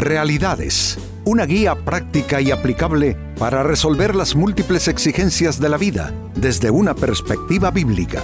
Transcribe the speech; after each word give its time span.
Realidades, 0.00 0.96
una 1.26 1.44
guía 1.44 1.74
práctica 1.74 2.40
y 2.40 2.50
aplicable 2.50 3.18
para 3.38 3.62
resolver 3.62 4.16
las 4.16 4.34
múltiples 4.34 4.88
exigencias 4.88 5.60
de 5.60 5.68
la 5.68 5.76
vida 5.76 6.14
desde 6.34 6.70
una 6.70 6.94
perspectiva 6.94 7.70
bíblica. 7.70 8.22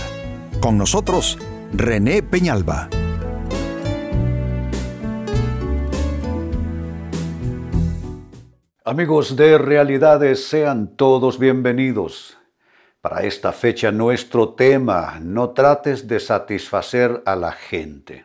Con 0.59 0.79
nosotros, 0.79 1.37
René 1.75 2.23
Peñalba. 2.23 2.89
Amigos 8.83 9.37
de 9.37 9.59
Realidades, 9.59 10.49
sean 10.49 10.97
todos 10.97 11.39
bienvenidos. 11.39 12.39
Para 13.03 13.25
esta 13.25 13.53
fecha 13.53 13.93
nuestro 13.93 14.55
tema, 14.55 15.21
no 15.21 15.51
trates 15.51 16.09
de 16.09 16.21
satisfacer 16.21 17.23
a 17.27 17.37
la 17.37 17.53
gente. 17.53 18.25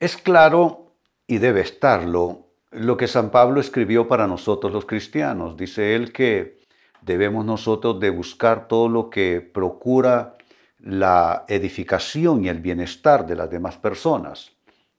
Es 0.00 0.16
claro 0.16 0.89
y 1.30 1.38
debe 1.38 1.60
estarlo 1.60 2.48
lo 2.72 2.96
que 2.96 3.06
San 3.06 3.30
Pablo 3.30 3.60
escribió 3.60 4.08
para 4.08 4.26
nosotros 4.26 4.72
los 4.72 4.84
cristianos. 4.84 5.56
Dice 5.56 5.94
él 5.94 6.12
que 6.12 6.58
debemos 7.02 7.44
nosotros 7.44 8.00
de 8.00 8.10
buscar 8.10 8.66
todo 8.66 8.88
lo 8.88 9.10
que 9.10 9.40
procura 9.40 10.34
la 10.80 11.44
edificación 11.46 12.44
y 12.44 12.48
el 12.48 12.58
bienestar 12.58 13.28
de 13.28 13.36
las 13.36 13.48
demás 13.48 13.76
personas. 13.76 14.50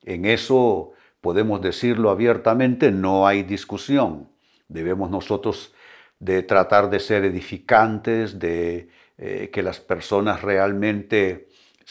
En 0.05 0.23
eso 0.23 0.93
podemos 1.19 1.61
decirlo 1.61 2.09
abiertamente, 2.09 2.93
no 2.93 3.27
hay 3.27 3.43
discusión. 3.43 4.29
Debemos 4.69 5.09
nosotros 5.09 5.73
de 6.19 6.43
tratar 6.43 6.89
de 6.89 7.01
ser 7.01 7.25
edificantes, 7.25 8.39
de 8.39 8.87
eh, 9.17 9.49
que 9.51 9.61
las 9.63 9.81
personas 9.81 10.41
realmente 10.43 11.49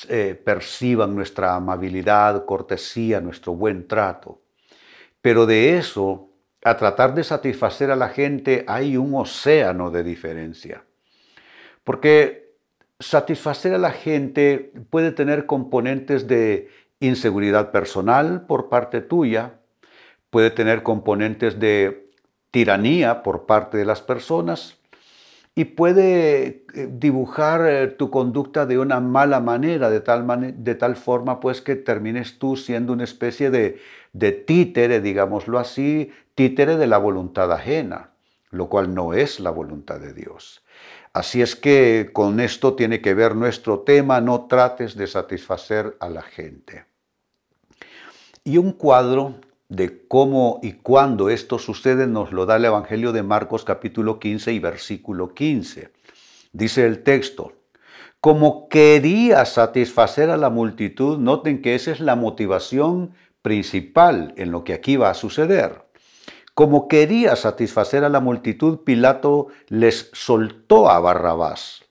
eh, 0.09 0.40
perciban 0.42 1.14
nuestra 1.14 1.54
amabilidad, 1.54 2.45
cortesía, 2.45 3.20
nuestro 3.20 3.54
buen 3.54 3.86
trato. 3.86 4.41
Pero 5.20 5.46
de 5.46 5.77
eso, 5.77 6.30
a 6.64 6.77
tratar 6.77 7.14
de 7.14 7.25
satisfacer 7.25 7.91
a 7.91 7.97
la 7.97 8.08
gente, 8.08 8.64
hay 8.66 8.97
un 8.97 9.14
océano 9.14 9.91
de 9.91 10.02
diferencia. 10.02 10.84
Porque 11.84 12.55
satisfacer 12.98 13.75
a 13.75 13.78
la 13.78 13.92
gente 13.92 14.72
puede 14.91 15.12
tener 15.12 15.47
componentes 15.47 16.27
de 16.28 16.69
inseguridad 17.00 17.70
personal 17.70 18.47
por 18.47 18.69
parte 18.69 19.00
tuya, 19.00 19.55
puede 20.28 20.50
tener 20.50 20.82
componentes 20.82 21.58
de 21.58 22.10
tiranía 22.50 23.22
por 23.22 23.47
parte 23.47 23.78
de 23.78 23.84
las 23.84 24.03
personas, 24.03 24.80
y 25.61 25.66
puede 25.66 26.64
eh, 26.72 26.89
dibujar 26.91 27.66
eh, 27.69 27.89
tu 27.89 28.08
conducta 28.08 28.64
de 28.64 28.78
una 28.78 28.98
mala 28.98 29.41
manera, 29.41 29.91
de 29.91 30.00
tal, 30.00 30.55
de 30.56 30.75
tal 30.75 30.97
forma 30.97 31.39
pues 31.39 31.61
que 31.61 31.77
termines 31.77 32.39
tú 32.39 32.56
siendo 32.56 32.94
una 32.94 33.05
especie 33.05 33.50
de, 33.50 33.78
de 34.14 34.33
títere, 34.33 35.03
digámoslo 35.03 35.58
así, 35.58 36.12
títere 36.34 36.78
de 36.78 36.86
la 36.86 36.97
voluntad 36.97 37.53
ajena, 37.53 38.08
lo 38.50 38.70
cual 38.70 38.94
no 38.94 39.12
es 39.12 39.38
la 39.38 39.50
voluntad 39.50 40.00
de 40.00 40.14
Dios. 40.14 40.64
Así 41.12 41.42
es 41.42 41.56
que 41.56 42.08
con 42.14 42.41
esto 42.41 42.72
tiene 42.72 43.03
que 43.03 43.12
ver 43.12 43.36
nuestro 43.36 43.81
tema, 43.81 44.22
no 44.22 44.47
trates 44.47 44.97
de 44.97 45.08
satisfacer 45.08 45.94
a 46.00 46.08
la 46.08 46.22
gente. 46.22 46.86
Y 48.44 48.56
un 48.56 48.72
cuadro 48.72 49.34
de 49.70 50.06
cómo 50.08 50.58
y 50.62 50.72
cuándo 50.72 51.30
esto 51.30 51.58
sucede 51.58 52.08
nos 52.08 52.32
lo 52.32 52.44
da 52.44 52.56
el 52.56 52.64
Evangelio 52.64 53.12
de 53.12 53.22
Marcos 53.22 53.64
capítulo 53.64 54.18
15 54.18 54.52
y 54.52 54.58
versículo 54.58 55.32
15. 55.32 55.92
Dice 56.52 56.86
el 56.86 57.04
texto, 57.04 57.52
como 58.20 58.68
quería 58.68 59.44
satisfacer 59.44 60.28
a 60.28 60.36
la 60.36 60.50
multitud, 60.50 61.18
noten 61.18 61.62
que 61.62 61.76
esa 61.76 61.92
es 61.92 62.00
la 62.00 62.16
motivación 62.16 63.14
principal 63.42 64.34
en 64.36 64.50
lo 64.50 64.64
que 64.64 64.74
aquí 64.74 64.96
va 64.96 65.10
a 65.10 65.14
suceder. 65.14 65.84
Como 66.54 66.88
quería 66.88 67.36
satisfacer 67.36 68.02
a 68.02 68.08
la 68.08 68.20
multitud, 68.20 68.80
Pilato 68.80 69.46
les 69.68 70.10
soltó 70.12 70.91
a 70.91 70.98
Barrabás. 70.98 71.84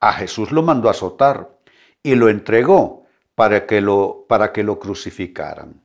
A 0.00 0.12
Jesús 0.12 0.50
lo 0.50 0.62
mandó 0.62 0.88
a 0.88 0.90
azotar 0.90 1.56
y 2.02 2.16
lo 2.16 2.28
entregó 2.28 3.04
para 3.36 3.64
que 3.64 3.80
lo, 3.80 4.26
para 4.28 4.52
que 4.52 4.64
lo 4.64 4.80
crucificaran. 4.80 5.82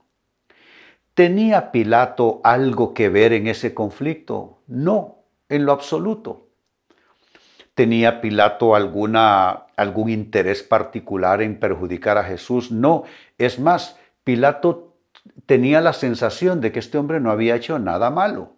¿Tenía 1.18 1.72
Pilato 1.72 2.42
algo 2.44 2.94
que 2.94 3.10
ver 3.10 3.34
en 3.34 3.48
ese 3.48 3.74
conflicto? 3.74 4.60
No, 4.68 5.24
en 5.50 5.66
lo 5.66 5.72
absoluto. 5.72 6.46
¿Tenía 7.74 8.22
Pilato 8.22 8.76
alguna, 8.76 9.66
algún 9.78 10.12
interés 10.12 10.62
particular 10.62 11.42
en 11.42 11.60
perjudicar 11.60 12.20
a 12.20 12.24
Jesús? 12.24 12.72
No. 12.72 13.06
Es 13.40 13.58
más, 13.58 13.98
Pilato 14.24 14.94
tenía 15.48 15.82
la 15.82 15.94
sensación 15.94 16.62
de 16.62 16.72
que 16.72 16.78
este 16.78 17.00
hombre 17.00 17.20
no 17.20 17.32
había 17.32 17.56
hecho 17.56 17.80
nada 17.80 18.12
malo. 18.12 18.52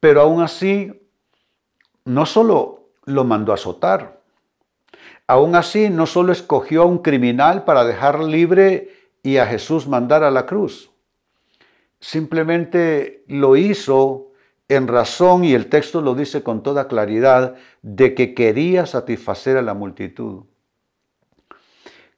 Pero 0.00 0.20
aún 0.20 0.42
así, 0.42 1.08
no 2.04 2.26
solo 2.26 2.90
lo 3.06 3.24
mandó 3.24 3.52
a 3.52 3.54
azotar, 3.54 4.20
aún 5.26 5.56
así 5.56 5.88
no 5.88 6.04
solo 6.04 6.32
escogió 6.32 6.82
a 6.82 6.84
un 6.84 6.98
criminal 6.98 7.64
para 7.64 7.86
dejar 7.86 8.20
libre 8.20 8.90
y 9.22 9.38
a 9.38 9.46
Jesús 9.46 9.88
mandar 9.88 10.22
a 10.22 10.30
la 10.30 10.44
cruz 10.44 10.90
simplemente 12.04 13.24
lo 13.28 13.56
hizo 13.56 14.30
en 14.68 14.88
razón, 14.88 15.42
y 15.42 15.54
el 15.54 15.70
texto 15.70 16.02
lo 16.02 16.14
dice 16.14 16.42
con 16.42 16.62
toda 16.62 16.86
claridad, 16.86 17.54
de 17.80 18.14
que 18.14 18.34
quería 18.34 18.84
satisfacer 18.84 19.56
a 19.56 19.62
la 19.62 19.72
multitud. 19.72 20.44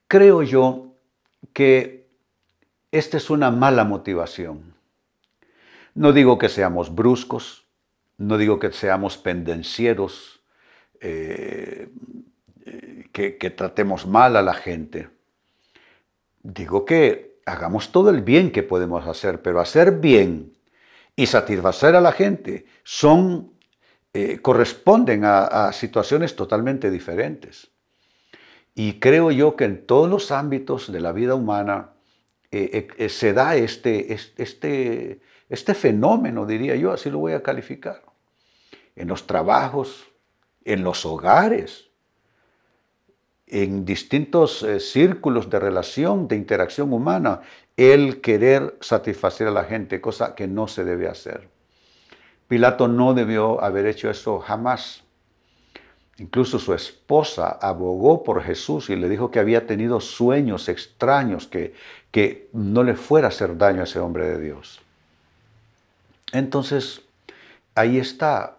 Creo 0.09 0.43
yo 0.43 0.93
que 1.53 2.09
esta 2.91 3.17
es 3.17 3.31
una 3.31 3.53
mala 3.53 3.85
motivación. 3.85 4.75
No 5.95 6.13
digo 6.13 6.37
que 6.37 6.49
seamos 6.49 6.93
bruscos, 6.93 7.65
no 8.19 8.39
digo 8.39 8.59
que 8.59 8.73
seamos 8.73 9.17
pendencieros, 9.17 10.41
eh, 11.01 11.91
que, 13.13 13.37
que 13.39 13.51
tratemos 13.51 14.05
mal 14.05 14.35
a 14.37 14.43
la 14.43 14.55
gente. 14.55 15.09
Digo 16.43 16.85
que 16.85 17.26
hagamos 17.47 17.93
todo 17.93 18.11
el 18.11 18.21
bien 18.21 18.51
que 18.51 18.63
podemos 18.63 19.07
hacer, 19.07 19.41
pero 19.41 19.61
hacer 19.61 19.93
bien 19.93 20.53
y 21.15 21.27
satisfacer 21.27 21.95
a 21.95 22.01
la 22.01 22.13
gente 22.13 22.67
son, 22.83 23.53
eh, 24.13 24.41
corresponden 24.43 25.23
a, 25.25 25.73
situaciones 25.73 26.37
totalmente 26.37 26.91
diferentes. 26.91 27.71
Y 28.75 28.99
creo 28.99 29.31
yo 29.31 29.57
que 29.57 29.65
en 29.65 29.87
todos 29.87 30.11
los 30.11 30.31
ámbitos 30.31 30.93
de 30.93 31.01
la 31.01 31.13
vida 31.13 31.35
humana 31.35 31.93
eh, 32.51 32.89
eh, 32.99 33.09
se 33.09 33.33
da 33.33 33.57
este, 33.57 34.13
este, 34.37 35.21
este 35.49 35.75
fenómeno, 35.75 36.45
diría 36.45 36.77
yo, 36.77 36.93
así 36.93 37.11
lo 37.11 37.19
voy 37.19 37.33
a 37.33 37.43
calificar. 37.43 38.03
En 38.97 39.09
los 39.09 39.27
trabajos, 39.27 40.07
en 40.65 40.83
los 40.83 41.07
hogares, 41.07 41.91
en 43.47 43.85
distintos 43.85 44.63
eh, 44.63 44.81
círculos 44.81 45.49
de 45.51 45.61
relación, 45.61 46.27
de 46.29 46.37
interacción 46.37 46.93
humana, 46.93 47.43
el 47.77 48.21
querer 48.21 48.77
satisfacer 48.81 49.47
a 49.47 49.53
la 49.53 49.65
gente, 49.65 50.01
cosa 50.01 50.35
que 50.35 50.49
no 50.49 50.67
se 50.67 50.85
debe 50.85 51.09
hacer. 51.09 51.49
Pilato 52.49 52.89
no 52.89 53.15
debió 53.15 53.63
haber 53.63 53.87
hecho 53.87 54.11
eso 54.11 54.39
jamás. 54.41 55.03
Incluso 56.19 56.59
su 56.59 56.73
esposa 56.73 57.59
abogó 57.61 58.23
por 58.23 58.43
Jesús 58.43 58.89
y 58.89 58.97
le 58.97 59.09
dijo 59.09 59.31
que 59.31 59.39
había 59.39 59.67
tenido 59.67 60.01
sueños 60.01 60.69
extraños, 60.69 61.47
que, 61.47 61.75
que 62.11 62.49
no 62.53 62.83
le 62.83 62.95
fuera 62.95 63.27
a 63.27 63.31
hacer 63.31 63.59
daño 63.59 63.83
a 63.83 63.85
ese 63.85 63.99
hombre 63.99 64.27
de 64.27 64.41
Dios. 64.41 64.81
Entonces, 66.33 67.03
ahí 67.75 67.99
está 67.99 68.56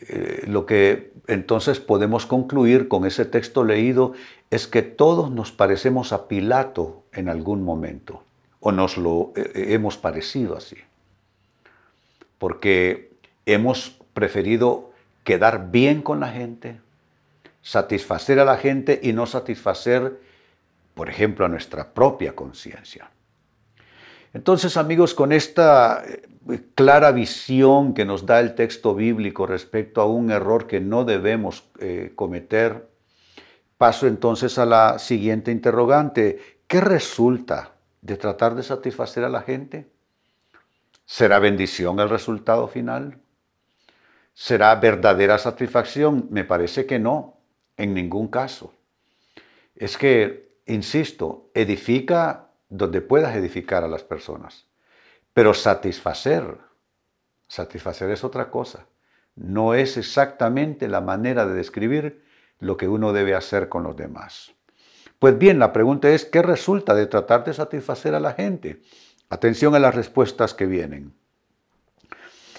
eh, 0.00 0.44
lo 0.46 0.64
que 0.64 1.12
entonces 1.26 1.80
podemos 1.80 2.24
concluir 2.24 2.88
con 2.88 3.04
ese 3.04 3.24
texto 3.24 3.64
leído 3.64 4.12
es 4.50 4.68
que 4.68 4.82
todos 4.82 5.30
nos 5.30 5.50
parecemos 5.50 6.12
a 6.12 6.28
Pilato 6.28 7.02
en 7.12 7.28
algún 7.28 7.64
momento, 7.64 8.22
o 8.60 8.70
nos 8.70 8.96
lo 8.96 9.32
eh, 9.34 9.50
eh, 9.54 9.66
hemos 9.70 9.96
parecido 9.96 10.56
así, 10.56 10.76
porque 12.38 13.10
hemos 13.44 13.98
preferido 14.14 14.92
quedar 15.24 15.72
bien 15.72 16.00
con 16.02 16.20
la 16.20 16.28
gente, 16.28 16.80
satisfacer 17.60 18.38
a 18.38 18.44
la 18.44 18.56
gente 18.56 19.00
y 19.02 19.12
no 19.12 19.26
satisfacer, 19.26 20.20
por 20.94 21.10
ejemplo, 21.10 21.44
a 21.44 21.48
nuestra 21.48 21.92
propia 21.92 22.36
conciencia. 22.36 23.10
Entonces, 24.32 24.76
amigos, 24.76 25.12
con 25.12 25.32
esta 25.32 26.04
clara 26.56 27.12
visión 27.12 27.94
que 27.94 28.04
nos 28.04 28.24
da 28.24 28.40
el 28.40 28.54
texto 28.54 28.94
bíblico 28.94 29.46
respecto 29.46 30.00
a 30.00 30.06
un 30.06 30.30
error 30.30 30.66
que 30.66 30.80
no 30.80 31.04
debemos 31.04 31.64
eh, 31.78 32.12
cometer, 32.14 32.88
paso 33.76 34.06
entonces 34.06 34.58
a 34.58 34.66
la 34.66 34.98
siguiente 34.98 35.50
interrogante. 35.50 36.60
¿Qué 36.66 36.80
resulta 36.80 37.74
de 38.00 38.16
tratar 38.16 38.54
de 38.54 38.62
satisfacer 38.62 39.24
a 39.24 39.28
la 39.28 39.42
gente? 39.42 39.88
¿Será 41.04 41.38
bendición 41.38 42.00
el 42.00 42.08
resultado 42.08 42.68
final? 42.68 43.18
¿Será 44.32 44.74
verdadera 44.76 45.38
satisfacción? 45.38 46.28
Me 46.30 46.44
parece 46.44 46.86
que 46.86 46.98
no, 46.98 47.38
en 47.76 47.94
ningún 47.94 48.28
caso. 48.28 48.72
Es 49.74 49.96
que, 49.96 50.60
insisto, 50.66 51.50
edifica 51.54 52.50
donde 52.68 53.00
puedas 53.00 53.34
edificar 53.36 53.84
a 53.84 53.88
las 53.88 54.04
personas 54.04 54.67
Pero 55.38 55.54
satisfacer, 55.54 56.58
satisfacer 57.46 58.10
es 58.10 58.24
otra 58.24 58.50
cosa. 58.50 58.86
No 59.36 59.72
es 59.72 59.96
exactamente 59.96 60.88
la 60.88 61.00
manera 61.00 61.46
de 61.46 61.54
describir 61.54 62.24
lo 62.58 62.76
que 62.76 62.88
uno 62.88 63.12
debe 63.12 63.36
hacer 63.36 63.68
con 63.68 63.84
los 63.84 63.96
demás. 63.96 64.50
Pues 65.20 65.38
bien, 65.38 65.60
la 65.60 65.72
pregunta 65.72 66.10
es, 66.10 66.24
¿qué 66.24 66.42
resulta 66.42 66.92
de 66.92 67.06
tratar 67.06 67.44
de 67.44 67.54
satisfacer 67.54 68.16
a 68.16 68.18
la 68.18 68.32
gente? 68.32 68.82
Atención 69.30 69.76
a 69.76 69.78
las 69.78 69.94
respuestas 69.94 70.54
que 70.54 70.66
vienen. 70.66 71.14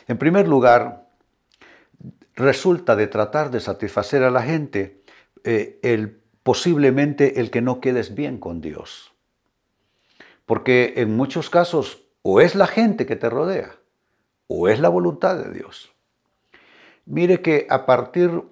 En 0.08 0.18
primer 0.18 0.48
lugar, 0.48 1.10
resulta 2.34 2.96
de 2.96 3.08
tratar 3.08 3.52
de 3.52 3.60
satisfacer 3.60 4.24
a 4.24 4.32
la 4.32 4.44
gente 4.44 5.04
eh, 5.44 5.82
el, 5.84 6.22
posiblemente 6.44 7.42
el 7.42 7.52
que 7.52 7.60
no 7.60 7.82
quedes 7.82 8.16
bien 8.16 8.38
con 8.38 8.62
Dios. 8.62 9.12
Porque 10.46 10.94
en 10.96 11.18
muchos 11.18 11.50
casos 11.50 12.06
o 12.32 12.42
es 12.42 12.54
la 12.54 12.68
gente 12.68 13.08
que 13.08 13.16
te 13.16 13.28
rodea 13.28 13.72
o 14.46 14.68
es 14.70 14.80
la 14.80 14.90
voluntad 14.90 15.36
de 15.36 15.52
Dios. 15.52 15.92
Mire 17.06 17.42
que 17.42 17.66
a 17.72 17.88
partir 17.88 18.44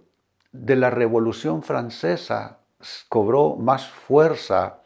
de 0.51 0.75
la 0.75 0.89
Revolución 0.89 1.61
Francesa 1.61 2.61
cobró 3.07 3.55
más 3.55 3.87
fuerza 3.87 4.81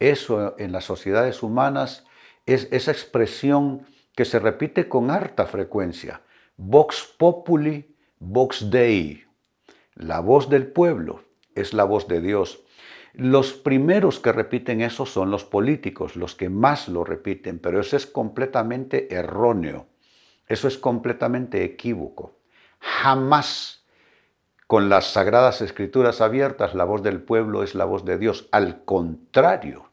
eso 0.00 0.58
en 0.58 0.72
las 0.72 0.84
sociedades 0.84 1.44
humanas, 1.44 2.06
es 2.44 2.66
esa 2.72 2.90
expresión 2.90 3.86
que 4.16 4.24
se 4.24 4.40
repite 4.40 4.88
con 4.88 5.12
harta 5.12 5.46
frecuencia, 5.46 6.22
Vox 6.56 7.14
Populi, 7.16 7.94
Vox 8.18 8.68
Dei, 8.68 9.24
la 9.94 10.18
voz 10.18 10.50
del 10.50 10.66
pueblo 10.66 11.22
es 11.54 11.72
la 11.72 11.84
voz 11.84 12.08
de 12.08 12.20
Dios. 12.20 12.63
Los 13.16 13.52
primeros 13.52 14.18
que 14.18 14.32
repiten 14.32 14.80
eso 14.80 15.06
son 15.06 15.30
los 15.30 15.44
políticos, 15.44 16.16
los 16.16 16.34
que 16.34 16.48
más 16.48 16.88
lo 16.88 17.04
repiten, 17.04 17.60
pero 17.60 17.78
eso 17.78 17.96
es 17.96 18.06
completamente 18.08 19.14
erróneo, 19.14 19.86
eso 20.48 20.66
es 20.66 20.76
completamente 20.78 21.62
equívoco. 21.62 22.32
Jamás 22.80 23.84
con 24.66 24.88
las 24.88 25.12
sagradas 25.12 25.60
escrituras 25.60 26.20
abiertas 26.20 26.74
la 26.74 26.82
voz 26.82 27.04
del 27.04 27.22
pueblo 27.22 27.62
es 27.62 27.76
la 27.76 27.84
voz 27.84 28.04
de 28.04 28.18
Dios. 28.18 28.48
Al 28.50 28.84
contrario, 28.84 29.90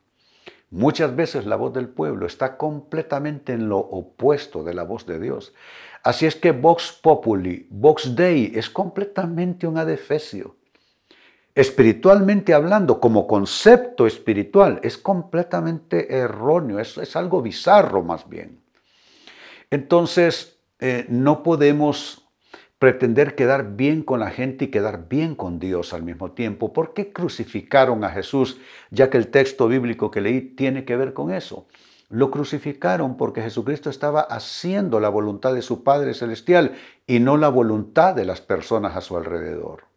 muchas 0.71 1.15
veces 1.15 1.45
la 1.45 1.57
voz 1.57 1.73
del 1.73 1.89
pueblo 1.89 2.25
está 2.25 2.57
completamente 2.57 3.53
en 3.53 3.69
lo 3.69 3.77
opuesto 3.77 4.63
de 4.63 4.73
la 4.73 4.83
voz 4.83 5.05
de 5.05 5.19
Dios. 5.19 5.53
Así 6.03 6.25
es 6.25 6.35
que 6.35 6.53
Vox 6.53 6.99
Populi, 7.03 7.67
Vox 7.69 8.15
Dei 8.15 8.51
es 8.55 8.71
completamente 8.71 9.67
un 9.67 9.77
adefesio 9.77 10.55
espiritualmente 11.55 12.53
hablando, 12.53 12.99
como 12.99 13.27
concepto 13.27 14.07
espiritual, 14.07 14.79
es 14.83 14.97
completamente 14.97 16.15
erróneo, 16.15 16.79
es, 16.79 17.15
algo 17.15 17.41
bizarro 17.41 18.03
más 18.03 18.29
bien. 18.29 18.59
Entonces, 19.69 20.59
eh, 20.79 21.05
no 21.09 21.43
podemos 21.43 22.27
pretender 22.79 23.35
quedar 23.35 23.75
bien 23.75 24.01
con 24.01 24.19
la 24.19 24.31
gente 24.31 24.65
y 24.65 24.67
quedar 24.69 25.07
bien 25.07 25.35
con 25.35 25.59
Dios 25.59 25.93
al 25.93 26.01
mismo 26.01 26.31
tiempo. 26.31 26.73
¿Por 26.73 26.93
qué 26.93 27.13
crucificaron 27.13 28.03
a 28.03 28.09
Jesús? 28.09 28.59
Ya 28.89 29.09
que 29.09 29.17
el 29.17 29.27
texto 29.27 29.67
bíblico 29.67 30.09
que 30.09 30.21
leí 30.21 30.41
tiene 30.41 30.83
que 30.83 30.95
ver 30.95 31.13
con 31.13 31.31
eso. 31.31 31.67
Lo 32.09 32.31
crucificaron 32.31 33.17
porque 33.17 33.41
Jesucristo 33.41 33.89
estaba 33.89 34.21
haciendo 34.21 34.99
la 34.99 35.09
voluntad 35.09 35.53
de 35.53 35.61
su 35.61 35.83
Padre 35.83 36.13
Celestial 36.13 36.73
y 37.05 37.19
no 37.19 37.37
la 37.37 37.49
voluntad 37.49 38.15
de 38.15 38.25
las 38.25 38.41
personas 38.41 38.95
a 38.95 39.01
su 39.01 39.15
alrededor. 39.15 39.90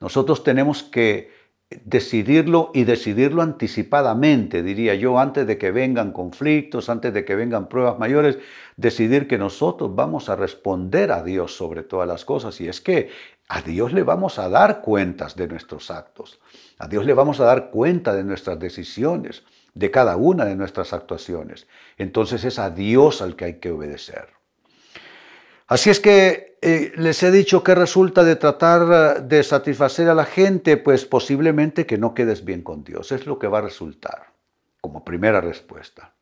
Nosotros 0.00 0.44
tenemos 0.44 0.82
que 0.82 1.36
decidirlo 1.84 2.70
y 2.72 2.84
decidirlo 2.84 3.42
anticipadamente, 3.42 4.62
diría 4.62 4.94
yo, 4.94 5.18
antes 5.18 5.46
de 5.46 5.58
que 5.58 5.70
vengan 5.70 6.12
conflictos, 6.12 6.88
antes 6.88 7.12
de 7.12 7.24
que 7.26 7.34
vengan 7.34 7.68
pruebas 7.68 7.98
mayores, 7.98 8.38
decidir 8.76 9.28
que 9.28 9.36
nosotros 9.36 9.94
vamos 9.94 10.30
a 10.30 10.36
responder 10.36 11.12
a 11.12 11.22
Dios 11.22 11.54
sobre 11.54 11.82
todas 11.82 12.08
las 12.08 12.24
cosas. 12.24 12.58
Y 12.60 12.68
es 12.68 12.80
que 12.80 13.10
a 13.48 13.60
Dios 13.60 13.92
le 13.92 14.02
vamos 14.02 14.38
a 14.38 14.48
dar 14.48 14.80
cuentas 14.80 15.36
de 15.36 15.46
nuestros 15.46 15.90
actos, 15.90 16.40
a 16.78 16.88
Dios 16.88 17.04
le 17.04 17.12
vamos 17.12 17.38
a 17.40 17.44
dar 17.44 17.70
cuenta 17.70 18.14
de 18.14 18.24
nuestras 18.24 18.58
decisiones, 18.58 19.42
de 19.74 19.90
cada 19.90 20.16
una 20.16 20.46
de 20.46 20.56
nuestras 20.56 20.92
actuaciones. 20.94 21.66
Entonces 21.98 22.44
es 22.44 22.58
a 22.58 22.70
Dios 22.70 23.20
al 23.20 23.36
que 23.36 23.44
hay 23.44 23.54
que 23.54 23.70
obedecer. 23.70 24.28
Así 25.66 25.90
es 25.90 26.00
que 26.00 26.47
eh, 26.60 26.92
les 26.96 27.22
he 27.22 27.30
dicho 27.30 27.62
que 27.62 27.74
resulta 27.74 28.24
de 28.24 28.36
tratar 28.36 29.18
eh, 29.18 29.20
de 29.22 29.42
satisfacer 29.42 30.08
a 30.08 30.14
la 30.14 30.24
gente, 30.24 30.76
pues 30.76 31.04
posiblemente 31.04 31.86
que 31.86 31.98
no 31.98 32.14
quedes 32.14 32.44
bien 32.44 32.62
con 32.62 32.82
Dios. 32.82 33.12
Es 33.12 33.26
lo 33.26 33.38
que 33.38 33.46
va 33.46 33.58
a 33.58 33.62
resultar 33.62 34.32
como 34.80 35.04
primera 35.04 35.40
respuesta. 35.40 36.14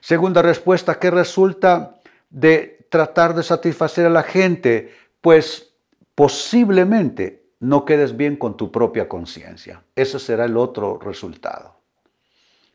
Segunda 0.00 0.42
respuesta, 0.42 0.98
¿qué 0.98 1.10
resulta 1.10 1.94
de 2.28 2.86
tratar 2.90 3.34
de 3.34 3.42
satisfacer 3.42 4.06
a 4.06 4.10
la 4.10 4.22
gente? 4.22 4.92
Pues 5.20 5.72
posiblemente 6.14 7.46
no 7.60 7.86
quedes 7.86 8.16
bien 8.16 8.36
con 8.36 8.56
tu 8.58 8.70
propia 8.70 9.08
conciencia. 9.08 9.82
Ese 9.96 10.18
será 10.18 10.44
el 10.44 10.58
otro 10.58 10.98
resultado. 10.98 11.76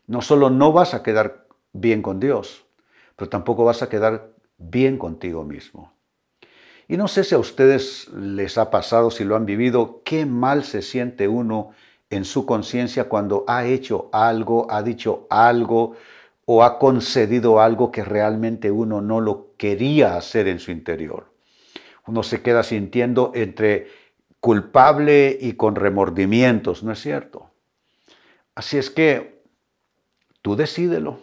No 0.08 0.22
solo 0.22 0.50
no 0.50 0.72
vas 0.72 0.94
a 0.94 1.04
quedar 1.04 1.46
bien 1.72 2.02
con 2.02 2.18
Dios, 2.18 2.64
pero 3.14 3.28
tampoco 3.28 3.64
vas 3.64 3.82
a 3.82 3.88
quedar 3.88 4.32
bien 4.58 4.98
contigo 4.98 5.44
mismo. 5.44 5.92
Y 6.90 6.96
no 6.96 7.06
sé 7.06 7.22
si 7.22 7.36
a 7.36 7.38
ustedes 7.38 8.08
les 8.08 8.58
ha 8.58 8.68
pasado, 8.68 9.12
si 9.12 9.22
lo 9.22 9.36
han 9.36 9.46
vivido, 9.46 10.02
qué 10.04 10.26
mal 10.26 10.64
se 10.64 10.82
siente 10.82 11.28
uno 11.28 11.70
en 12.10 12.24
su 12.24 12.44
conciencia 12.46 13.04
cuando 13.04 13.44
ha 13.46 13.64
hecho 13.64 14.08
algo, 14.12 14.66
ha 14.68 14.82
dicho 14.82 15.28
algo 15.30 15.94
o 16.46 16.64
ha 16.64 16.80
concedido 16.80 17.60
algo 17.60 17.92
que 17.92 18.02
realmente 18.02 18.72
uno 18.72 19.00
no 19.00 19.20
lo 19.20 19.54
quería 19.56 20.16
hacer 20.16 20.48
en 20.48 20.58
su 20.58 20.72
interior. 20.72 21.32
Uno 22.08 22.24
se 22.24 22.42
queda 22.42 22.64
sintiendo 22.64 23.30
entre 23.36 23.86
culpable 24.40 25.38
y 25.40 25.52
con 25.52 25.76
remordimientos, 25.76 26.82
¿no 26.82 26.90
es 26.90 26.98
cierto? 26.98 27.52
Así 28.56 28.78
es 28.78 28.90
que 28.90 29.44
tú 30.42 30.56
decídelo. 30.56 31.20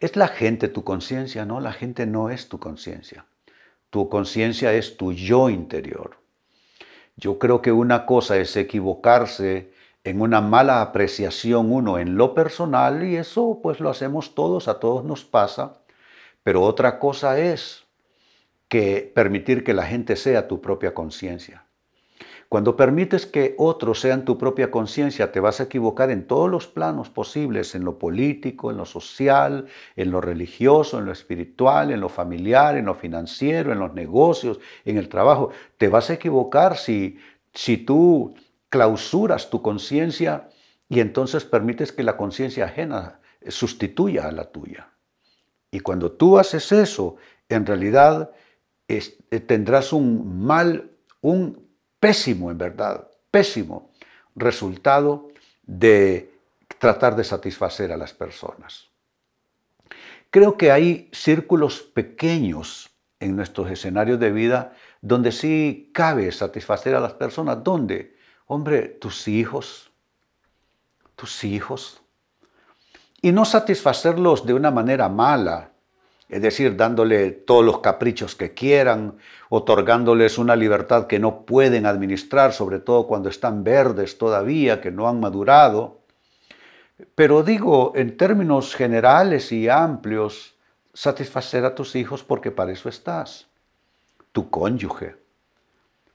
Es 0.00 0.16
la 0.16 0.26
gente 0.26 0.66
tu 0.66 0.82
conciencia, 0.82 1.44
¿no? 1.44 1.60
La 1.60 1.72
gente 1.72 2.04
no 2.04 2.30
es 2.30 2.48
tu 2.48 2.58
conciencia. 2.58 3.24
Tu 3.90 4.08
conciencia 4.08 4.72
es 4.74 4.96
tu 4.96 5.12
yo 5.12 5.48
interior. 5.50 6.18
Yo 7.16 7.38
creo 7.38 7.62
que 7.62 7.72
una 7.72 8.06
cosa 8.06 8.36
es 8.36 8.56
equivocarse 8.56 9.72
en 10.04 10.20
una 10.20 10.40
mala 10.40 10.82
apreciación 10.82 11.72
uno 11.72 11.98
en 11.98 12.16
lo 12.16 12.34
personal 12.34 13.04
y 13.04 13.16
eso 13.16 13.60
pues 13.62 13.80
lo 13.80 13.90
hacemos 13.90 14.34
todos, 14.34 14.68
a 14.68 14.78
todos 14.78 15.04
nos 15.04 15.24
pasa, 15.24 15.80
pero 16.42 16.62
otra 16.62 16.98
cosa 16.98 17.38
es 17.38 17.84
que 18.68 19.10
permitir 19.14 19.64
que 19.64 19.74
la 19.74 19.86
gente 19.86 20.16
sea 20.16 20.48
tu 20.48 20.60
propia 20.60 20.94
conciencia. 20.94 21.64
Cuando 22.48 22.76
permites 22.76 23.26
que 23.26 23.54
otros 23.58 24.00
sean 24.00 24.24
tu 24.24 24.38
propia 24.38 24.70
conciencia, 24.70 25.32
te 25.32 25.40
vas 25.40 25.60
a 25.60 25.64
equivocar 25.64 26.10
en 26.10 26.26
todos 26.26 26.50
los 26.50 26.66
planos 26.66 27.10
posibles, 27.10 27.74
en 27.74 27.84
lo 27.84 27.98
político, 27.98 28.70
en 28.70 28.78
lo 28.78 28.86
social, 28.86 29.66
en 29.96 30.10
lo 30.10 30.22
religioso, 30.22 30.98
en 30.98 31.04
lo 31.04 31.12
espiritual, 31.12 31.90
en 31.90 32.00
lo 32.00 32.08
familiar, 32.08 32.78
en 32.78 32.86
lo 32.86 32.94
financiero, 32.94 33.70
en 33.70 33.78
los 33.78 33.92
negocios, 33.92 34.60
en 34.86 34.96
el 34.96 35.10
trabajo. 35.10 35.50
Te 35.76 35.88
vas 35.88 36.08
a 36.08 36.14
equivocar 36.14 36.78
si, 36.78 37.18
si 37.52 37.76
tú 37.76 38.34
clausuras 38.70 39.50
tu 39.50 39.60
conciencia 39.60 40.48
y 40.88 41.00
entonces 41.00 41.44
permites 41.44 41.92
que 41.92 42.02
la 42.02 42.16
conciencia 42.16 42.64
ajena 42.64 43.20
sustituya 43.46 44.26
a 44.26 44.32
la 44.32 44.44
tuya. 44.50 44.88
Y 45.70 45.80
cuando 45.80 46.12
tú 46.12 46.38
haces 46.38 46.72
eso, 46.72 47.16
en 47.50 47.66
realidad 47.66 48.30
eh, 48.88 49.02
tendrás 49.46 49.92
un 49.92 50.46
mal, 50.46 50.92
un 51.20 51.67
pésimo 52.00 52.50
en 52.50 52.58
verdad, 52.58 53.08
pésimo 53.30 53.90
resultado 54.34 55.28
de 55.64 56.32
tratar 56.78 57.16
de 57.16 57.24
satisfacer 57.24 57.92
a 57.92 57.96
las 57.96 58.12
personas. 58.12 58.88
Creo 60.30 60.56
que 60.56 60.70
hay 60.70 61.08
círculos 61.12 61.80
pequeños 61.80 62.90
en 63.20 63.34
nuestros 63.34 63.70
escenarios 63.70 64.20
de 64.20 64.30
vida 64.30 64.74
donde 65.00 65.32
sí 65.32 65.90
cabe 65.92 66.30
satisfacer 66.32 66.94
a 66.94 67.00
las 67.00 67.14
personas. 67.14 67.62
¿Dónde? 67.64 68.16
Hombre, 68.46 68.82
tus 68.82 69.26
hijos, 69.28 69.90
tus 71.16 71.44
hijos. 71.44 72.00
Y 73.20 73.32
no 73.32 73.44
satisfacerlos 73.44 74.46
de 74.46 74.54
una 74.54 74.70
manera 74.70 75.08
mala, 75.08 75.72
es 76.28 76.42
decir, 76.42 76.76
dándole 76.76 77.30
todos 77.30 77.64
los 77.64 77.80
caprichos 77.80 78.34
que 78.34 78.52
quieran, 78.52 79.16
otorgándoles 79.48 80.38
una 80.38 80.56
libertad 80.56 81.06
que 81.06 81.18
no 81.18 81.46
pueden 81.46 81.86
administrar, 81.86 82.52
sobre 82.52 82.80
todo 82.80 83.06
cuando 83.06 83.28
están 83.28 83.64
verdes 83.64 84.18
todavía, 84.18 84.80
que 84.80 84.90
no 84.90 85.08
han 85.08 85.20
madurado. 85.20 86.00
Pero 87.14 87.42
digo, 87.42 87.92
en 87.94 88.16
términos 88.16 88.74
generales 88.74 89.52
y 89.52 89.68
amplios, 89.68 90.56
satisfacer 90.92 91.64
a 91.64 91.74
tus 91.74 91.96
hijos 91.96 92.22
porque 92.22 92.50
para 92.50 92.72
eso 92.72 92.88
estás. 92.88 93.46
Tu 94.32 94.50
cónyuge. 94.50 95.16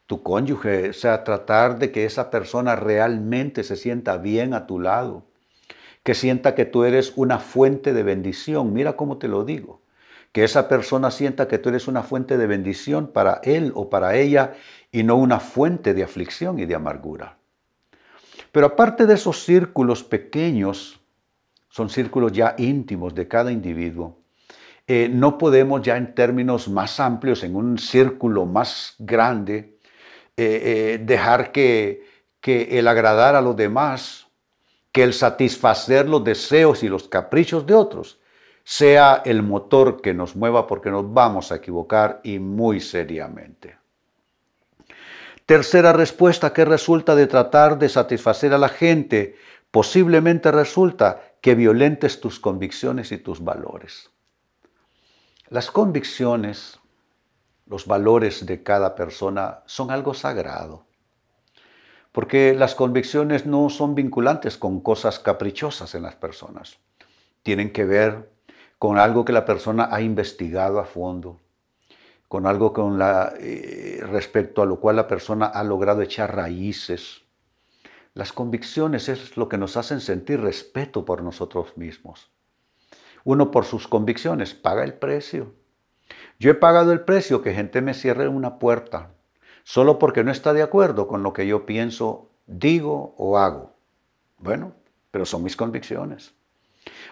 Tu 0.05 0.21
cónyuge, 0.21 0.89
o 0.89 0.93
sea, 0.93 1.23
tratar 1.23 1.79
de 1.79 1.91
que 1.91 2.05
esa 2.05 2.29
persona 2.29 2.75
realmente 2.75 3.63
se 3.63 3.75
sienta 3.75 4.17
bien 4.17 4.53
a 4.53 4.67
tu 4.67 4.79
lado 4.79 5.23
que 6.03 6.15
sienta 6.15 6.53
que 6.53 6.65
tú 6.65 6.83
eres 6.83 7.13
una 7.15 7.39
fuente 7.39 7.93
de 7.93 8.03
bendición. 8.03 8.73
Mira 8.73 8.93
cómo 8.93 9.17
te 9.17 9.29
lo 9.29 9.45
digo. 9.45 9.79
Que 10.33 10.43
esa 10.43 10.67
persona 10.67 11.09
sienta 11.11 11.47
que 11.47 11.59
tú 11.59 11.69
eres 11.69 11.87
una 11.87 12.03
fuente 12.03 12.37
de 12.37 12.47
bendición 12.47 13.07
para 13.07 13.39
él 13.43 13.71
o 13.75 13.89
para 13.89 14.17
ella 14.17 14.55
y 14.91 15.03
no 15.03 15.15
una 15.15 15.39
fuente 15.39 15.93
de 15.93 16.03
aflicción 16.03 16.59
y 16.59 16.65
de 16.65 16.75
amargura. 16.75 17.37
Pero 18.51 18.65
aparte 18.65 19.05
de 19.05 19.13
esos 19.13 19.45
círculos 19.45 20.03
pequeños, 20.03 20.99
son 21.69 21.89
círculos 21.89 22.31
ya 22.31 22.55
íntimos 22.57 23.15
de 23.15 23.27
cada 23.27 23.51
individuo, 23.51 24.19
eh, 24.85 25.09
no 25.09 25.37
podemos 25.37 25.81
ya 25.81 25.95
en 25.95 26.13
términos 26.13 26.67
más 26.67 26.99
amplios, 26.99 27.43
en 27.43 27.55
un 27.55 27.77
círculo 27.77 28.45
más 28.45 28.95
grande, 28.99 29.79
eh, 30.35 30.97
eh, 30.97 31.01
dejar 31.03 31.51
que, 31.51 32.05
que 32.41 32.77
el 32.77 32.87
agradar 32.87 33.35
a 33.35 33.41
los 33.41 33.55
demás, 33.55 34.27
que 34.91 35.03
el 35.03 35.13
satisfacer 35.13 36.09
los 36.09 36.23
deseos 36.23 36.83
y 36.83 36.89
los 36.89 37.07
caprichos 37.07 37.65
de 37.65 37.73
otros, 37.73 38.19
sea 38.63 39.21
el 39.25 39.43
motor 39.43 40.01
que 40.01 40.13
nos 40.13 40.35
mueva 40.35 40.67
porque 40.67 40.89
nos 40.89 41.13
vamos 41.13 41.51
a 41.51 41.55
equivocar 41.55 42.21
y 42.23 42.39
muy 42.39 42.79
seriamente. 42.79 43.77
Tercera 45.45 45.91
respuesta 45.91 46.53
que 46.53 46.63
resulta 46.63 47.15
de 47.15 47.27
tratar 47.27 47.77
de 47.77 47.89
satisfacer 47.89 48.53
a 48.53 48.57
la 48.57 48.69
gente, 48.69 49.35
posiblemente 49.71 50.51
resulta 50.51 51.21
que 51.41 51.55
violentes 51.55 52.21
tus 52.21 52.39
convicciones 52.39 53.11
y 53.11 53.17
tus 53.17 53.43
valores. 53.43 54.09
Las 55.49 55.69
convicciones, 55.69 56.79
los 57.65 57.85
valores 57.85 58.45
de 58.45 58.63
cada 58.63 58.95
persona 58.95 59.59
son 59.65 59.91
algo 59.91 60.13
sagrado, 60.13 60.85
porque 62.13 62.53
las 62.53 62.75
convicciones 62.75 63.45
no 63.45 63.69
son 63.69 63.95
vinculantes 63.95 64.57
con 64.57 64.79
cosas 64.79 65.19
caprichosas 65.19 65.93
en 65.95 66.03
las 66.03 66.15
personas. 66.15 66.77
Tienen 67.41 67.73
que 67.73 67.83
ver 67.83 68.32
con 68.83 68.99
algo 68.99 69.23
que 69.23 69.31
la 69.31 69.45
persona 69.45 69.87
ha 69.89 70.01
investigado 70.01 70.77
a 70.77 70.83
fondo, 70.83 71.39
con 72.27 72.45
algo 72.45 72.73
con 72.73 72.99
eh, 73.01 74.01
respecto 74.01 74.61
a 74.61 74.65
lo 74.65 74.81
cual 74.81 74.97
la 74.97 75.07
persona 75.07 75.45
ha 75.45 75.63
logrado 75.63 76.01
echar 76.01 76.35
raíces. 76.35 77.21
Las 78.13 78.33
convicciones 78.33 79.07
es 79.07 79.37
lo 79.37 79.47
que 79.47 79.57
nos 79.57 79.77
hacen 79.77 80.01
sentir 80.01 80.41
respeto 80.41 81.05
por 81.05 81.23
nosotros 81.23 81.77
mismos. 81.77 82.29
Uno 83.23 83.51
por 83.51 83.63
sus 83.63 83.87
convicciones 83.87 84.53
paga 84.53 84.83
el 84.83 84.95
precio. 84.95 85.53
Yo 86.37 86.51
he 86.51 86.55
pagado 86.55 86.91
el 86.91 87.05
precio 87.05 87.41
que 87.41 87.53
gente 87.53 87.81
me 87.81 87.93
cierre 87.93 88.27
una 88.27 88.59
puerta 88.59 89.11
solo 89.63 89.97
porque 89.97 90.25
no 90.25 90.31
está 90.31 90.51
de 90.51 90.61
acuerdo 90.61 91.07
con 91.07 91.23
lo 91.23 91.31
que 91.31 91.47
yo 91.47 91.65
pienso, 91.65 92.31
digo 92.47 93.15
o 93.17 93.37
hago. 93.37 93.77
Bueno, 94.39 94.73
pero 95.09 95.25
son 95.25 95.41
mis 95.41 95.55
convicciones. 95.55 96.35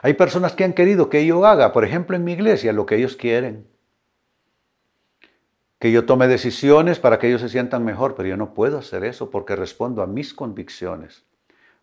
Hay 0.01 0.13
personas 0.13 0.53
que 0.53 0.63
han 0.63 0.73
querido 0.73 1.09
que 1.09 1.25
yo 1.25 1.45
haga, 1.45 1.73
por 1.73 1.85
ejemplo, 1.85 2.15
en 2.15 2.23
mi 2.23 2.33
iglesia, 2.33 2.73
lo 2.73 2.85
que 2.85 2.95
ellos 2.95 3.15
quieren 3.15 3.71
que 5.81 5.91
yo 5.91 6.05
tome 6.05 6.27
decisiones 6.27 6.99
para 6.99 7.17
que 7.17 7.27
ellos 7.27 7.41
se 7.41 7.49
sientan 7.49 7.83
mejor, 7.83 8.13
pero 8.13 8.29
yo 8.29 8.37
no 8.37 8.53
puedo 8.53 8.77
hacer 8.77 9.03
eso 9.03 9.31
porque 9.31 9.55
respondo 9.55 10.03
a 10.03 10.07
mis 10.07 10.31
convicciones, 10.31 11.23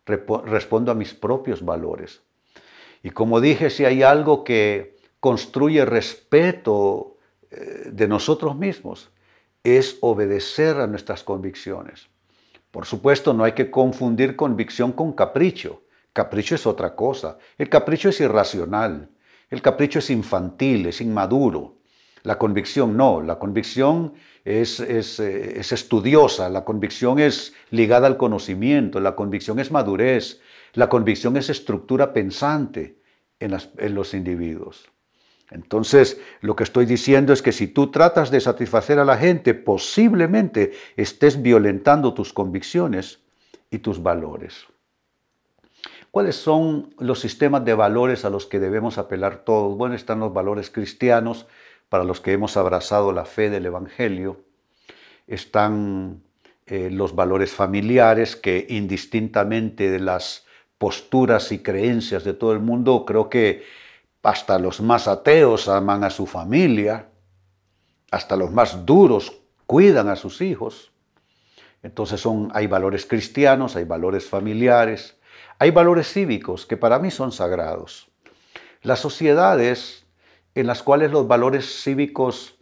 respondo 0.05 0.93
a 0.93 0.95
mis 0.95 1.13
propios 1.13 1.65
valores. 1.65 2.21
Y 3.03 3.09
como 3.09 3.41
dije, 3.41 3.69
si 3.69 3.83
hay 3.83 4.01
algo 4.01 4.45
que 4.45 4.95
construye 5.19 5.83
respeto 5.83 7.17
eh, 7.51 7.89
de 7.91 8.07
nosotros 8.07 8.55
mismos, 8.55 9.11
es 9.65 9.97
obedecer 9.99 10.77
a 10.77 10.87
nuestras 10.87 11.21
convicciones. 11.21 12.07
Por 12.71 12.85
supuesto, 12.85 13.33
no 13.33 13.43
hay 13.43 13.51
que 13.51 13.69
confundir 13.69 14.37
convicción 14.37 14.93
con 14.93 15.11
capricho. 15.11 15.81
Capricho 16.13 16.55
es 16.55 16.65
otra 16.65 16.95
cosa. 16.95 17.37
El 17.57 17.69
capricho 17.69 18.09
es 18.09 18.19
irracional. 18.19 19.09
El 19.49 19.61
capricho 19.61 19.99
es 19.99 20.09
infantil, 20.09 20.87
es 20.87 21.01
inmaduro. 21.01 21.77
La 22.23 22.37
convicción 22.37 22.97
no, 22.97 23.21
la 23.21 23.39
convicción 23.39 24.13
es, 24.43 24.79
eh, 24.79 25.59
es, 25.59 25.71
estudiosa, 25.71 26.49
la 26.49 26.65
convicción 26.65 27.19
es 27.19 27.53
ligada 27.71 28.07
al 28.07 28.17
conocimiento, 28.17 28.99
la 28.99 29.15
convicción 29.15 29.59
es 29.59 29.71
madurez, 29.71 30.41
la 30.73 30.89
convicción 30.89 31.37
es 31.37 31.49
estructura 31.49 32.11
pensante 32.11 32.97
en, 33.39 33.57
en 33.77 33.95
los 33.95 34.13
individuos. 34.13 34.89
Entonces, 35.51 36.19
lo 36.41 36.55
que 36.55 36.63
estoy 36.63 36.85
diciendo 36.85 37.33
es 37.33 37.41
que 37.41 37.51
si 37.51 37.67
tú 37.67 37.89
tratas 37.89 38.29
de 38.29 38.39
satisfacer 38.39 38.99
a 38.99 39.05
la 39.05 39.17
gente, 39.17 39.53
posiblemente 39.53 40.73
estés 40.95 41.41
violentando 41.41 42.13
tus 42.13 42.33
convicciones 42.33 43.19
y 43.71 43.79
tus 43.79 44.03
valores. 44.03 44.67
¿Cuáles 46.11 46.35
son 46.35 46.93
los 46.97 47.19
sistemas 47.19 47.63
de 47.65 47.75
valores 47.75 48.25
a 48.25 48.29
los 48.29 48.45
que 48.45 48.59
debemos 48.59 48.97
apelar 48.97 49.43
todos? 49.45 49.77
Bueno, 49.77 49.95
están 49.95 50.19
los 50.19 50.33
valores 50.33 50.69
cristianos, 50.69 51.45
para 51.89 52.03
los 52.03 52.21
que 52.21 52.33
hemos 52.33 52.55
abrazado 52.55 53.11
la 53.11 53.25
fe 53.25 53.49
del 53.49 53.65
Evangelio, 53.65 54.43
están 55.27 56.23
eh, 56.65 56.89
los 56.91 57.15
valores 57.15 57.51
familiares 57.51 58.35
que 58.35 58.65
indistintamente 58.69 59.89
de 59.89 59.99
las 59.99 60.45
posturas 60.77 61.51
y 61.51 61.59
creencias 61.59 62.23
de 62.23 62.33
todo 62.33 62.53
el 62.53 62.59
mundo, 62.59 63.05
creo 63.05 63.29
que 63.29 63.63
hasta 64.23 64.59
los 64.59 64.81
más 64.81 65.07
ateos 65.07 65.67
aman 65.67 66.03
a 66.03 66.09
su 66.09 66.25
familia, 66.25 67.09
hasta 68.11 68.35
los 68.35 68.51
más 68.51 68.85
duros 68.85 69.41
cuidan 69.65 70.09
a 70.09 70.15
sus 70.15 70.41
hijos. 70.41 70.91
Entonces 71.83 72.19
son, 72.19 72.49
hay 72.53 72.67
valores 72.67 73.05
cristianos, 73.05 73.75
hay 73.75 73.85
valores 73.85 74.27
familiares, 74.27 75.18
hay 75.59 75.71
valores 75.71 76.11
cívicos 76.11 76.65
que 76.65 76.77
para 76.77 76.99
mí 76.99 77.11
son 77.11 77.33
sagrados. 77.33 78.09
Las 78.81 78.99
sociedades 78.99 80.07
en 80.55 80.67
las 80.67 80.81
cuales 80.81 81.11
los 81.11 81.27
valores 81.27 81.83
cívicos 81.83 82.57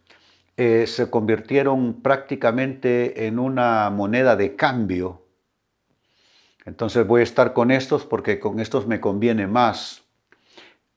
eh, 0.58 0.88
se 0.88 1.12
convirtieron 1.12 2.02
prácticamente 2.02 3.28
en 3.28 3.38
una 3.38 3.92
moneda 3.92 4.36
de 4.36 4.56
cambio. 4.56 5.28
Entonces 6.66 7.06
voy 7.06 7.22
a 7.22 7.24
estar 7.24 7.54
con 7.54 7.70
estos 7.70 8.04
porque 8.04 8.40
con 8.40 8.60
estos 8.60 8.88
me 8.88 9.00
conviene 9.00 9.46
más. 9.46 10.04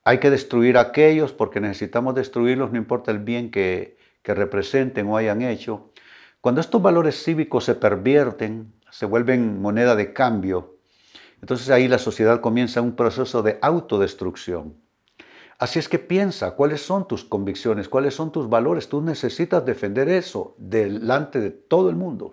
Hay 0.02 0.19
que 0.19 0.30
destruir 0.30 0.78
aquellos 0.78 1.35
porque 1.35 1.61
necesitamos 1.61 2.14
destruirlos, 2.14 2.73
no 2.73 2.78
importa 2.78 3.11
el 3.11 3.19
bien 3.19 3.50
que, 3.50 3.99
que 4.23 4.35
representen 4.35 5.07
o 5.07 5.19
hayan 5.19 5.42
hecho. 5.42 5.92
Cuando 6.40 6.62
estos 6.62 6.80
valores 6.80 7.23
cívicos 7.23 7.64
se 7.64 7.75
pervierten, 7.75 8.73
se 8.90 9.04
vuelven 9.04 9.61
moneda 9.61 9.95
de 9.95 10.14
cambio, 10.14 10.80
entonces 11.40 11.70
ahí 11.70 11.88
la 11.88 11.99
sociedad 11.99 12.40
comienza 12.40 12.80
un 12.80 12.97
proceso 12.97 13.42
de 13.42 13.59
autodestrucción. 13.62 14.75
Así 15.59 15.78
es 15.78 15.88
que 15.88 15.99
piensa 15.99 16.52
cuáles 16.52 16.80
son 16.80 17.06
tus 17.06 17.25
convicciones, 17.25 17.88
cuáles 17.88 18.14
son 18.14 18.32
tus 18.32 18.49
valores. 18.49 18.88
Tú 18.88 19.02
necesitas 19.02 19.64
defender 19.64 20.09
eso 20.09 20.54
delante 20.56 21.38
de 21.38 21.50
todo 21.50 21.90
el 21.90 21.97
mundo. 21.97 22.32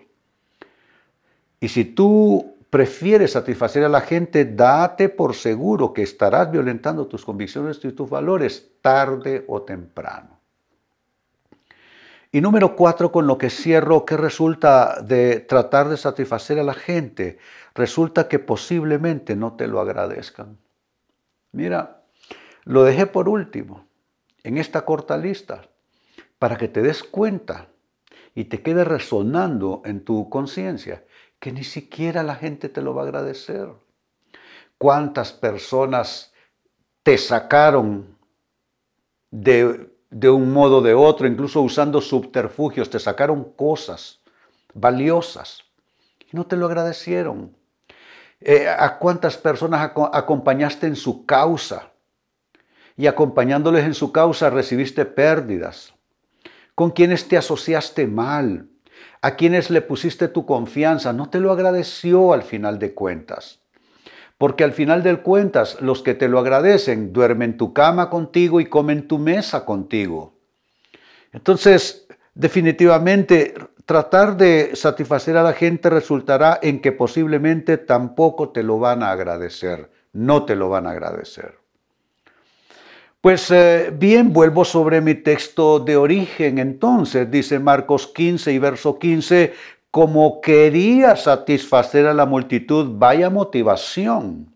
Y 1.60 1.68
si 1.68 1.84
tú 1.84 2.56
prefieres 2.70 3.32
satisfacer 3.32 3.84
a 3.84 3.88
la 3.88 4.00
gente, 4.00 4.44
date 4.44 5.08
por 5.08 5.34
seguro 5.34 5.92
que 5.92 6.02
estarás 6.02 6.50
violentando 6.50 7.06
tus 7.06 7.24
convicciones 7.24 7.84
y 7.84 7.92
tus 7.92 8.08
valores 8.08 8.70
tarde 8.80 9.44
o 9.46 9.62
temprano. 9.62 10.37
Y 12.30 12.40
número 12.40 12.76
cuatro, 12.76 13.10
con 13.10 13.26
lo 13.26 13.38
que 13.38 13.48
cierro, 13.48 14.04
¿qué 14.04 14.16
resulta 14.16 15.00
de 15.00 15.40
tratar 15.40 15.88
de 15.88 15.96
satisfacer 15.96 16.58
a 16.58 16.62
la 16.62 16.74
gente? 16.74 17.38
Resulta 17.74 18.28
que 18.28 18.38
posiblemente 18.38 19.34
no 19.34 19.54
te 19.56 19.66
lo 19.66 19.80
agradezcan. 19.80 20.58
Mira, 21.52 22.02
lo 22.64 22.84
dejé 22.84 23.06
por 23.06 23.28
último 23.28 23.86
en 24.44 24.58
esta 24.58 24.84
corta 24.84 25.16
lista 25.16 25.68
para 26.38 26.58
que 26.58 26.68
te 26.68 26.82
des 26.82 27.02
cuenta 27.02 27.68
y 28.34 28.44
te 28.44 28.62
quede 28.62 28.84
resonando 28.84 29.82
en 29.84 30.04
tu 30.04 30.28
conciencia 30.28 31.04
que 31.40 31.52
ni 31.52 31.64
siquiera 31.64 32.22
la 32.22 32.34
gente 32.34 32.68
te 32.68 32.82
lo 32.82 32.94
va 32.94 33.02
a 33.02 33.06
agradecer. 33.06 33.70
¿Cuántas 34.76 35.32
personas 35.32 36.32
te 37.02 37.16
sacaron 37.16 38.18
de, 39.30 39.90
un 40.10 40.52
modo 40.52 40.78
o 40.78 40.82
de 40.82 40.94
otro, 40.94 41.26
incluso 41.26 41.60
usando 41.60 42.00
subterfugios, 42.00 42.90
te 42.90 42.98
sacaron 42.98 43.52
cosas 43.52 44.20
valiosas 44.74 45.64
y 46.20 46.36
no 46.36 46.46
te 46.46 46.56
lo 46.56 46.66
agradecieron? 46.66 47.56
Eh, 48.40 48.68
¿A 48.68 48.98
cuántas 48.98 49.36
personas 49.36 49.92
acompañaste 50.12 50.86
en 50.86 50.96
su 50.96 51.26
causa? 51.26 51.92
y 52.98 53.06
acompañándoles 53.06 53.84
en 53.84 53.94
su 53.94 54.10
causa 54.10 54.50
recibiste 54.50 55.04
pérdidas, 55.06 55.94
con 56.74 56.90
quienes 56.90 57.28
te 57.28 57.38
asociaste 57.38 58.08
mal, 58.08 58.68
a 59.22 59.36
quienes 59.36 59.70
le 59.70 59.80
pusiste 59.82 60.26
tu 60.26 60.44
confianza, 60.44 61.12
no 61.12 61.30
te 61.30 61.38
lo 61.38 61.52
agradeció 61.52 62.32
al 62.32 62.42
final 62.42 62.80
de 62.80 62.94
cuentas. 62.94 63.60
Porque 64.38 64.64
al 64.64 64.72
final 64.72 65.02
de 65.02 65.16
cuentas, 65.16 65.80
los 65.80 66.02
que 66.02 66.14
te 66.14 66.28
lo 66.28 66.38
agradecen 66.38 67.12
duermen 67.12 67.50
en 67.50 67.56
tu 67.58 67.74
cama 67.74 68.08
contigo 68.08 68.60
y 68.60 68.66
comen 68.66 69.06
tu 69.06 69.18
mesa 69.18 69.64
contigo. 69.64 70.32
Entonces, 71.32 72.06
definitivamente, 72.34 73.54
tratar 73.84 74.36
de 74.36 74.70
satisfacer 74.74 75.36
a 75.36 75.42
la 75.42 75.52
gente 75.52 75.90
resultará 75.90 76.58
en 76.62 76.80
que 76.80 76.92
posiblemente 76.92 77.76
tampoco 77.76 78.50
te 78.50 78.62
lo 78.62 78.78
van 78.78 79.02
a 79.02 79.10
agradecer 79.10 79.90
no 80.12 80.44
te 80.44 80.56
lo 80.56 80.68
van 80.68 80.86
a 80.86 80.90
agradecer. 80.90 81.54
Pues 83.20 83.50
eh, 83.50 83.92
bien, 83.92 84.32
vuelvo 84.32 84.64
sobre 84.64 85.00
mi 85.00 85.14
texto 85.14 85.80
de 85.80 85.96
origen. 85.96 86.58
Entonces, 86.58 87.30
dice 87.30 87.58
Marcos 87.58 88.06
15 88.08 88.52
y 88.52 88.58
verso 88.58 88.98
15, 88.98 89.54
como 89.90 90.40
quería 90.40 91.16
satisfacer 91.16 92.06
a 92.06 92.14
la 92.14 92.26
multitud, 92.26 92.98
vaya 92.98 93.30
motivación, 93.30 94.54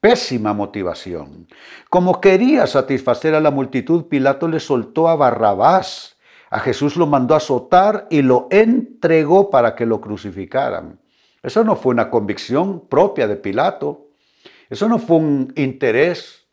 pésima 0.00 0.52
motivación. 0.52 1.48
Como 1.88 2.20
quería 2.20 2.66
satisfacer 2.66 3.34
a 3.34 3.40
la 3.40 3.50
multitud, 3.50 4.04
Pilato 4.04 4.48
le 4.48 4.60
soltó 4.60 5.08
a 5.08 5.16
Barrabás. 5.16 6.18
A 6.50 6.60
Jesús 6.60 6.96
lo 6.96 7.06
mandó 7.06 7.34
a 7.34 7.38
azotar 7.38 8.06
y 8.10 8.22
lo 8.22 8.46
entregó 8.50 9.50
para 9.50 9.74
que 9.74 9.86
lo 9.86 10.00
crucificaran. 10.00 11.00
Eso 11.42 11.64
no 11.64 11.74
fue 11.74 11.92
una 11.92 12.10
convicción 12.10 12.86
propia 12.86 13.26
de 13.26 13.36
Pilato. 13.36 14.08
Eso 14.68 14.88
no 14.88 14.98
fue 14.98 15.16
un 15.16 15.52
interés 15.56 16.46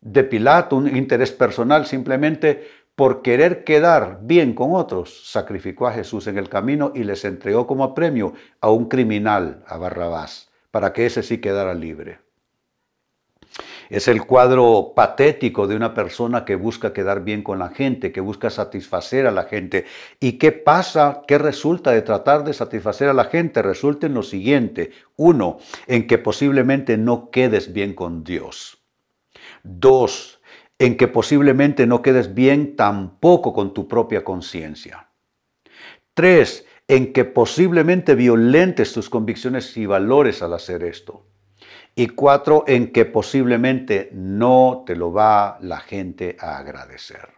de 0.00 0.24
Pilato, 0.24 0.76
un 0.76 0.94
interés 0.94 1.32
personal, 1.32 1.86
simplemente 1.86 2.68
por 2.94 3.22
querer 3.22 3.64
quedar 3.64 4.20
bien 4.22 4.54
con 4.54 4.74
otros, 4.74 5.30
sacrificó 5.30 5.86
a 5.86 5.92
Jesús 5.92 6.26
en 6.26 6.38
el 6.38 6.48
camino 6.48 6.92
y 6.94 7.04
les 7.04 7.24
entregó 7.24 7.66
como 7.66 7.94
premio 7.94 8.34
a 8.60 8.70
un 8.70 8.88
criminal, 8.88 9.64
a 9.66 9.78
Barrabás, 9.78 10.50
para 10.70 10.92
que 10.92 11.06
ese 11.06 11.22
sí 11.22 11.38
quedara 11.38 11.74
libre. 11.74 12.18
Es 13.90 14.08
el 14.08 14.24
cuadro 14.24 14.92
patético 14.96 15.66
de 15.66 15.76
una 15.76 15.92
persona 15.92 16.46
que 16.46 16.54
busca 16.54 16.94
quedar 16.94 17.24
bien 17.24 17.42
con 17.42 17.58
la 17.58 17.68
gente, 17.68 18.10
que 18.10 18.22
busca 18.22 18.48
satisfacer 18.48 19.26
a 19.26 19.30
la 19.30 19.44
gente. 19.44 19.84
¿Y 20.18 20.38
qué 20.38 20.52
pasa? 20.52 21.22
¿Qué 21.26 21.36
resulta 21.36 21.90
de 21.90 22.00
tratar 22.00 22.44
de 22.44 22.54
satisfacer 22.54 23.10
a 23.10 23.12
la 23.12 23.24
gente? 23.24 23.60
Resulta 23.60 24.06
en 24.06 24.14
lo 24.14 24.22
siguiente. 24.22 24.92
Uno, 25.16 25.58
en 25.86 26.06
que 26.06 26.16
posiblemente 26.16 26.96
no 26.96 27.30
quedes 27.30 27.74
bien 27.74 27.92
con 27.92 28.24
Dios. 28.24 28.82
Dos, 29.62 30.40
en 30.78 30.96
que 30.96 31.08
posiblemente 31.08 31.86
no 31.86 32.02
quedes 32.02 32.34
bien 32.34 32.76
tampoco 32.76 33.52
con 33.52 33.72
tu 33.72 33.86
propia 33.86 34.24
conciencia. 34.24 35.08
Tres, 36.14 36.66
en 36.88 37.12
que 37.12 37.24
posiblemente 37.24 38.14
violentes 38.14 38.92
tus 38.92 39.08
convicciones 39.08 39.76
y 39.76 39.86
valores 39.86 40.42
al 40.42 40.52
hacer 40.54 40.82
esto. 40.82 41.24
Y 41.94 42.08
cuatro, 42.08 42.64
en 42.66 42.92
que 42.92 43.04
posiblemente 43.04 44.10
no 44.12 44.82
te 44.86 44.96
lo 44.96 45.12
va 45.12 45.58
la 45.60 45.78
gente 45.78 46.36
a 46.40 46.58
agradecer. 46.58 47.28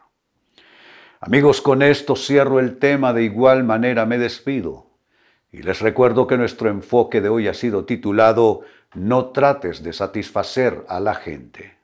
Amigos, 1.21 1.61
con 1.61 1.83
esto 1.83 2.17
cierro 2.17 2.61
el 2.61 2.79
tema, 2.79 3.13
de 3.13 3.25
igual 3.25 3.65
manera 3.65 4.07
me 4.07 4.19
despido. 4.19 4.87
Y 5.53 5.63
les 5.63 5.81
recuerdo 5.81 6.27
que 6.27 6.37
nuestro 6.37 6.69
enfoque 6.69 7.21
de 7.21 7.29
hoy 7.29 7.49
ha 7.49 7.55
sido 7.55 7.85
titulado 7.85 8.63
No 8.95 9.27
trates 9.27 9.83
de 9.83 9.93
satisfacer 9.93 10.85
a 10.89 11.01
la 11.01 11.15
gente 11.15 11.84